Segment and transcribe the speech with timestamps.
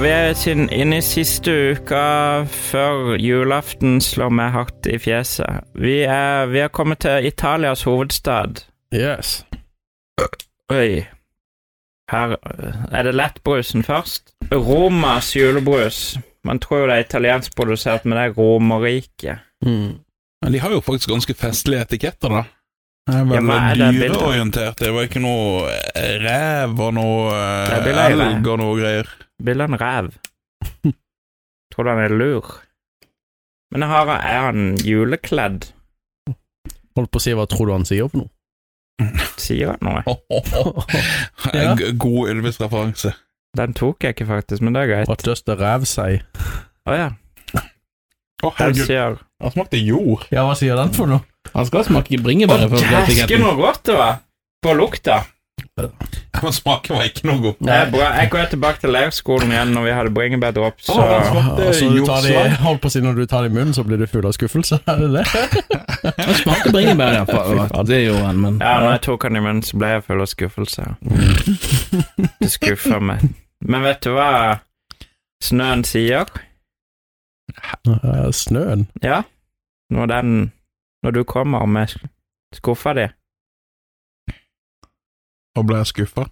[0.00, 0.32] vi er
[0.72, 5.66] inn i siste uka før julaften slår meg hardt i fjeset.
[5.76, 8.62] Vi er, vi er kommet til Italias hovedstad.
[8.94, 9.44] Yes.
[10.72, 11.04] Oi.
[12.10, 12.36] Her
[12.92, 14.32] er det lettbrusen først.
[14.52, 16.18] Romas julebrus.
[16.46, 19.44] Man tror jo det er italiensk produsert, men det er Romerriket.
[19.66, 19.98] Mm.
[20.42, 22.44] Men de har jo faktisk ganske festlige etiketter, da.
[23.06, 24.78] Det er Ja, er dyreorientert.
[24.82, 29.10] Det var ikke noe eh, rev og noe eh, elg og noe greier.
[29.46, 30.08] Bildet av en rev.
[31.74, 32.48] Tror du han er lur?
[33.74, 35.68] Men jeg har, er han julekledd?
[36.96, 38.32] Holdt på å si hva tror du han sier for noe?
[39.38, 40.02] Sier han noe?
[41.54, 41.74] Ja.
[41.78, 43.12] G- God Ylvis-referanse.
[43.56, 45.08] Den tok jeg ikke faktisk, men det er greit.
[45.10, 46.18] What does the rev say?
[46.88, 47.06] Å ja.
[47.54, 47.60] Å,
[48.50, 48.82] Den herregud.
[48.88, 50.26] sier Han smakte jord.
[50.34, 51.22] Ja, hva sier den for noe?
[51.54, 52.68] Han skal smake bringebær.
[52.68, 54.18] få Dæsken noe godt det var!
[54.62, 55.22] På lukta.
[56.42, 57.54] Men smaken var ikke noe god.
[57.64, 58.06] Det er bra.
[58.20, 62.00] Jeg går tilbake til leirskolen igjen når vi hadde bringebærdropp, så den smakte Altså, du
[62.06, 62.56] tar det, jordslag.
[62.64, 64.32] holdt på å si når du tar det i munnen, så blir du full av
[64.36, 64.78] skuffelse?
[64.88, 65.24] Er det det?
[66.26, 67.86] Han smaker bringebær, iallfall.
[67.88, 70.20] Det gjorde han, men Ja, når jeg tok han i munnen, så ble jeg full
[70.24, 70.88] av skuffelse.
[72.40, 73.24] Det skuffa meg.
[73.64, 74.28] Men vet du hva
[75.44, 76.28] snøen sier?
[78.32, 78.86] Snøen?
[79.04, 79.22] Ja,
[79.92, 80.36] når den
[81.06, 81.92] Når du kommer med
[82.54, 83.04] skuffa di.
[85.56, 86.24] Og ble jeg skuffa.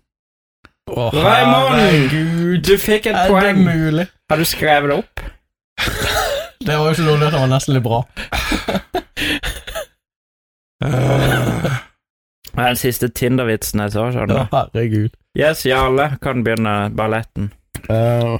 [0.90, 2.10] Å, Raymond!
[2.66, 3.60] Du fikk et Er det poeng!
[3.64, 4.06] mulig?
[4.30, 5.22] Har du skrevet det opp?
[6.66, 7.98] Det var jo så dårlig at det var nesten litt bra.
[10.84, 11.78] uh.
[12.54, 15.12] Det er den siste Tinder-vitsen jeg så, skjønner Ja, herregud.
[15.38, 17.50] Yes, Jarle kan begynne balletten.
[17.90, 18.38] Uh.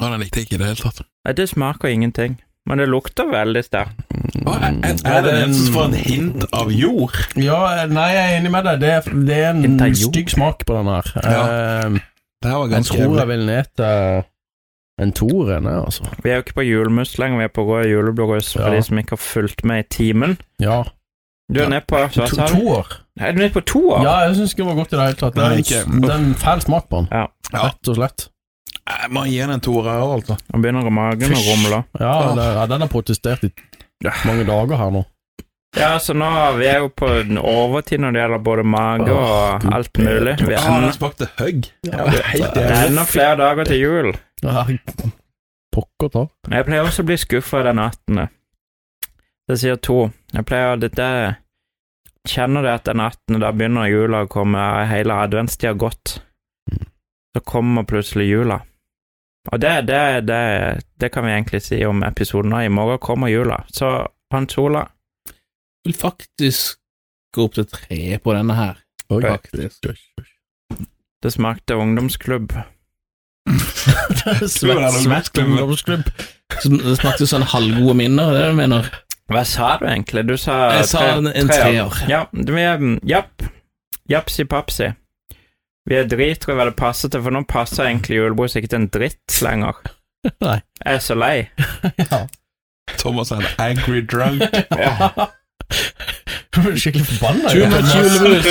[0.00, 1.02] Oh, den likte jeg ikke i det hele tatt.
[1.24, 2.40] Nei, det smaker ingenting.
[2.68, 4.02] Men det lukter veldig sterkt.
[4.46, 7.16] Er, det en som får en hint av jord?
[7.40, 8.80] ja, nei, jeg er enig med deg.
[8.82, 11.08] Det er, det er en stygg smak på den her.
[11.24, 11.40] Ja.
[11.86, 11.98] Eh,
[12.40, 13.18] Det her var jeg tror jævlig.
[13.18, 14.22] jeg vil ned til
[15.00, 15.50] en toer,
[15.84, 16.04] altså.
[16.22, 18.74] Vi er jo ikke på julemus lenger, vi er på rød julebrus for Ja.
[18.76, 20.38] de som ikke har fulgt med i timen.
[20.60, 20.82] Ja.
[21.52, 21.68] Du er Ja.
[21.68, 22.54] nede på hva sa du?
[22.60, 22.86] toer?
[23.20, 24.02] Er du nede på toer?
[24.04, 25.34] Ja, jeg syns ikke det var godt i det hele tatt.
[25.34, 27.26] Det er, en, fæl smak på den, Ja.
[27.52, 27.64] Ja.
[27.66, 28.28] rett og slett.
[28.88, 30.36] Jeg må gi den en toer her, altså.
[30.52, 31.82] Han begynner magen å rumle.
[32.00, 33.52] Ja, det, ja, den har protestert i
[34.26, 35.04] mange dager her nå.
[35.78, 36.26] Ja, så nå
[36.58, 40.32] vi er jo på den overtid når det gjelder både mage og alt mulig.
[40.42, 41.68] Vi er ennå, smakte hugg.
[41.86, 42.80] Ja, det er helt det jævlig.
[42.88, 44.10] ennå flere dager til jul.
[44.42, 44.64] Ja,
[45.70, 46.24] Pokker ta.
[46.50, 48.24] Jeg pleier også å bli skuffa den 18.
[49.46, 50.08] Det sier to.
[50.34, 51.06] Jeg pleier å dette
[52.28, 53.38] Kjenner det at den 18.
[53.40, 56.18] da begynner jula å komme, hele adventstida gått.
[57.32, 58.58] Så kommer plutselig jula.
[59.48, 60.40] Og det, det, det,
[61.00, 62.64] det kan vi egentlig si om episoden av.
[62.64, 63.64] I morgen kommer jula.
[63.72, 64.84] Så Hans Ola
[65.84, 66.76] vil faktisk
[67.34, 68.82] gå opp til tre på denne her.
[69.10, 69.22] Oi.
[69.24, 69.88] Faktisk.
[71.22, 72.52] Det smakte ungdomsklubb.
[74.48, 76.04] Svett, svett ungdomsklubb.
[76.60, 78.90] Det smakte sånn halvgode minner, det er det du mener?
[79.30, 80.24] Hva sa du egentlig?
[80.28, 82.00] Du sa Jeg sa en, en treer.
[82.10, 82.24] Ja,
[83.06, 83.44] Japp.
[84.10, 84.90] Japsi papsi.
[85.88, 89.80] Vi er det passer til, for nå passer egentlig julebrus ikke til en dritt lenger.
[90.44, 90.60] Nei.
[90.84, 91.48] Jeg er så lei.
[92.10, 92.26] Ja.
[92.98, 94.42] Thomas er en angry drunk.
[96.50, 97.48] Du blir skikkelig forbanna.
[97.52, 98.46] Too much julebrus.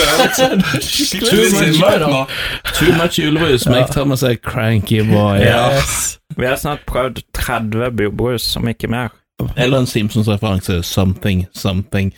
[2.80, 5.40] Too much julebrus make Thomas a cranky boy.
[5.44, 6.20] Yes.
[6.38, 9.10] Vi har snart prøvd 30 bu- brus, om ikke mer.
[9.58, 10.84] Eller en Simpsons-referanse.
[10.84, 12.14] Something, something.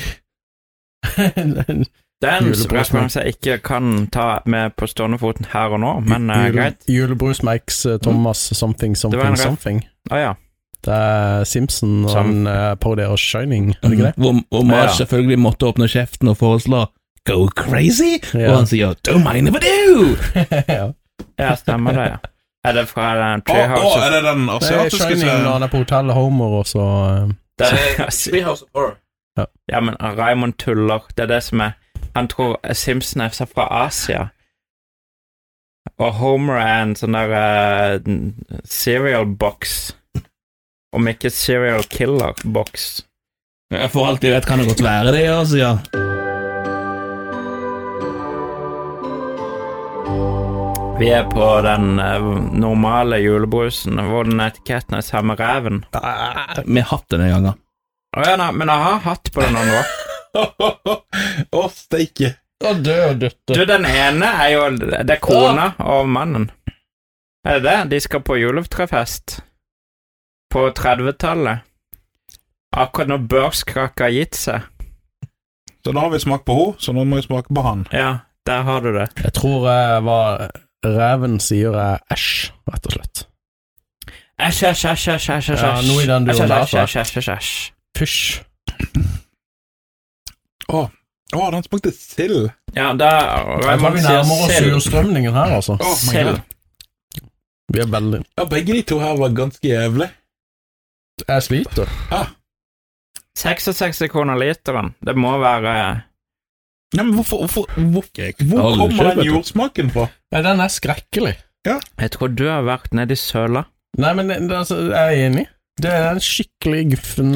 [2.21, 6.35] Den Julebrus, jeg ikke kan ta med på stående foten her og nå, men uh,
[6.45, 6.75] Jule- greit.
[6.87, 9.83] Julebrus makes uh, Thomas something, Det var en something, something.
[10.11, 10.33] Å ja.
[10.85, 14.13] Det er Simpson og Som- han uh, parodierer Shining, er det ikke det?
[14.17, 14.95] Hvor, hvor Marge Ja.
[15.01, 16.85] selvfølgelig måtte åpne kjeften og foreslå
[17.25, 18.51] Go crazy, Ja.
[18.51, 20.15] og han sier Don't mind if I do!
[21.39, 21.55] ja.
[21.55, 22.17] Stemmer det, ja.
[22.65, 25.51] Er det fra den Treehouse Oh, oh, er det den Det er asiatiske Shining når
[25.57, 26.79] han er på hotellet Homer, og så
[27.25, 27.31] uh,
[27.61, 28.97] Treehouse of Horror.
[29.71, 30.99] Ja, men Raymond tuller.
[31.17, 31.71] Det er det som er
[32.15, 34.27] Han tror Simpson er fra Asia.
[35.97, 38.29] Og Homer er en sånn der uh,
[38.65, 39.93] cereal box.
[40.91, 43.03] Om ikke serial killer box.
[43.71, 45.75] Jeg får alltid vet, kan det godt være det, altså, ja.
[50.99, 52.25] Vi er på den eh,
[52.61, 55.79] normale julebrusen, hvor den etiketten er samme reven.
[55.95, 57.57] Vi har hatt den gangen.
[58.11, 59.81] Å ja, men jeg har hatt på den andre.
[60.37, 62.35] Å, steike.
[62.67, 63.55] Å, død døtte.
[63.57, 66.49] Du, den ene er jo Det er kona og mannen.
[67.47, 67.77] Er det det?
[67.95, 69.39] De skal på juletrefest.
[70.53, 71.65] På 30-tallet.
[72.77, 74.67] Akkurat når børskrakka har gitt seg.
[75.81, 77.87] Så da har vi smakt på henne, så nå må vi smake på han.
[77.91, 78.11] Ja,
[78.47, 79.09] der har du det.
[79.23, 80.45] Jeg tror jeg var
[80.85, 83.23] reven sier er æsj, rett og slett.
[84.41, 85.65] Æsj, æsj, æsj, æsj, æsj, æsj.
[85.65, 87.51] Ja, noe i den Æsj, duren der, æsj, æsj, æsj, æsj, æsj.
[87.97, 88.21] Fysj.
[90.71, 90.85] Å,
[91.35, 92.49] oh, den smakte sild.
[92.75, 95.77] Ja, det Jeg tror vi nærmer oss surstrømningen her, altså.
[95.79, 96.41] Oh sild.
[97.71, 100.09] Vi er veldig Ja, begge de to her var ganske jævlig.
[101.27, 101.91] Jeg sliter.
[103.37, 104.93] 66 kroner literen.
[104.99, 105.75] Det må være
[106.91, 108.07] Nei, men hvorfor, hvorfor, hvor,
[108.51, 110.09] hvor kommer den jordsmaken fra?
[110.33, 111.37] Nei, den er skrekkelig.
[111.63, 113.63] Jeg tror du har vært nede i søla.
[114.01, 115.45] Nei, men altså, jeg er enig.
[115.81, 117.29] Det er en skikkelig guffen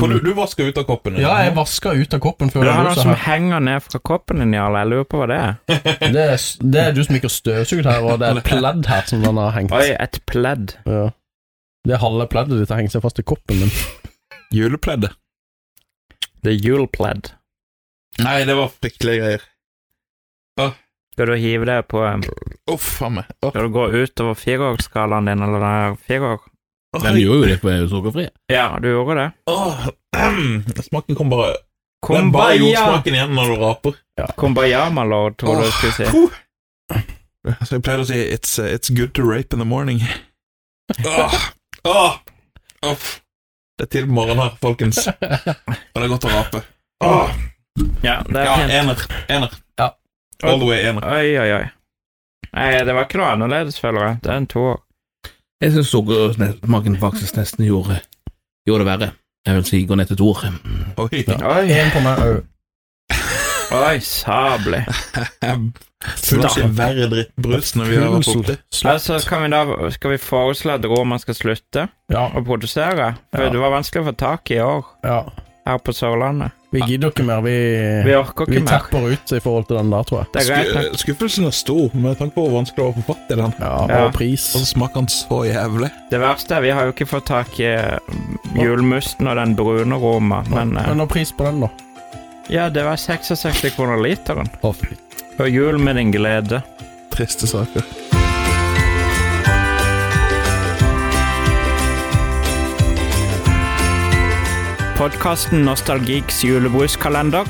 [0.00, 1.18] For du, du vasker ut av koppen?
[1.20, 3.20] Ja, jeg vaska ut av koppen før Det er har noe som her.
[3.26, 4.80] henger ned fra koppen din, Jarle.
[4.82, 5.52] Jeg lurer på hva det er.
[6.16, 8.88] Det er, det er du som ikke har støvsugd her, og det er et pledd
[8.90, 9.74] her som den har hengt.
[9.76, 10.74] Oi, et pledd.
[10.88, 11.04] Ja.
[11.86, 13.72] Det halve pleddet ditt har hengt seg fast i koppen min.
[14.56, 15.14] Julepleddet.
[16.42, 17.32] Det er julepledd.
[18.24, 19.44] Nei, det var fryktelige greier.
[21.12, 22.00] Skal du hive det på
[22.72, 23.28] Uff a meg.
[23.44, 26.40] Åh, Skal du gå utover fireårsskalaen din, eller det er fireår?
[26.92, 28.26] Den gjorde jo det på sukkerfri.
[28.52, 29.28] Ja, du gjorde det.
[29.48, 29.86] åh,
[30.88, 31.54] Smaken kom bare
[32.02, 33.94] Det Den bare gjorde smaken igjen når du raper.
[34.36, 36.04] Kumbaya, my lord, tror du Åh, skulle si.
[37.64, 40.02] Så jeg pleier å si it's, uh, it's good to rape in the morning.
[41.06, 41.34] Åh,
[41.88, 42.18] åh,
[42.86, 43.06] åh.
[43.78, 44.98] Det er til på morgenen her, folkens.
[45.08, 46.60] Og det er godt å rape.
[47.06, 47.32] Åh.
[48.04, 48.72] Ja, det er Ja, fint.
[48.82, 49.06] ener.
[49.32, 49.56] Ener.
[49.80, 49.88] Ja.
[50.44, 51.06] All the way ener.
[51.08, 51.64] Oi, oi, oi.
[52.52, 54.18] Nei, det var ikke noe annerledes, føler jeg.
[54.26, 54.82] Det er en toer.
[55.62, 58.00] Jeg syns sukkersmaken faktisk nesten gjorde,
[58.66, 59.10] gjorde det verre.
[59.46, 60.40] Jeg vil si gå ned til to år.
[61.02, 61.20] Oi.
[61.22, 62.40] Oi, En på meg òg.
[63.78, 64.82] oi, sable.
[66.26, 68.56] Full av verre drittbrus når vi har vært borte.
[68.90, 69.62] Altså, kan vi da,
[69.94, 73.12] skal vi foreslå at Roman skal slutte Ja, å produsere?
[73.30, 73.52] For Ja.
[73.54, 75.20] det var vanskelig å få tak i i år, ja.
[75.66, 76.58] her på Sørlandet.
[76.72, 77.42] Vi gidder ikke mer.
[77.44, 77.52] Vi,
[78.06, 78.14] Vi
[78.48, 78.66] vi mer.
[78.70, 80.28] tapper ut i forhold til den der, tror jeg.
[80.32, 80.64] Det er.
[80.64, 83.38] Sku- Skuffelsen er stor med tanke på hvor vanskelig det var å få fatt i
[83.42, 83.54] den.
[83.60, 84.00] Ja, Ja.
[84.06, 84.46] Og pris.
[84.56, 85.90] Og så smaker den så jævlig.
[86.10, 87.72] Det verste er vi har jo ikke fått tak i
[88.56, 91.68] julmusten og den brune Roma, men eh, Men noe pris på den, da?
[92.52, 94.48] ja, det var 66 kroner literen.
[94.62, 94.96] Fy.
[95.40, 96.62] Og jul med din glede.
[97.12, 97.84] Triste saker.
[105.02, 107.48] Podkasten Nostalgiks julebruskalender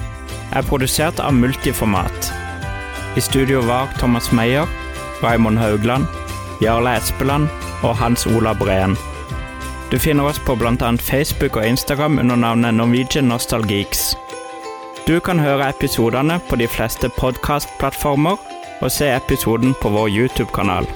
[0.56, 2.31] er produsert av Multiformat.
[3.16, 4.64] I studio var Thomas Meyer,
[5.20, 6.06] Raymond Haugland,
[6.64, 7.50] Jarle Espeland
[7.82, 8.96] og Hans Ola Breen.
[9.90, 10.94] Du finner oss på bl.a.
[10.96, 14.14] Facebook og Instagram under navnet Norwegian Nostalgeeks.
[15.05, 18.40] Du kan høre episodene på de fleste podkastplattformer
[18.81, 20.88] og se episoden på vår YouTube-kanal.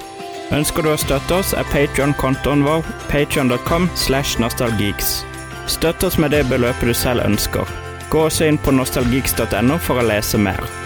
[0.56, 5.18] Ønsker du å støtte oss, er Patreon-kontoen vår patreon.com slash nostalgeeks.
[5.66, 7.66] Støtt oss med det beløpet du selv ønsker.
[8.10, 10.85] Gå også inn på nostalgeeks.no for å lese mer.